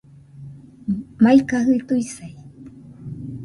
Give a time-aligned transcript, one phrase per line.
[1.21, 2.33] Maikajɨ tuisai